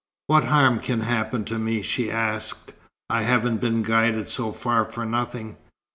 "What 0.25 0.45
harm 0.45 0.79
can 0.79 1.01
happen 1.01 1.45
to 1.45 1.59
me?" 1.59 1.83
she 1.83 2.09
asked. 2.09 2.73
"I 3.11 3.21
haven't 3.21 3.61
been 3.61 3.83
guided 3.83 4.29
so 4.29 4.51
far 4.51 4.83
for 4.83 5.05
nothing. 5.05 5.57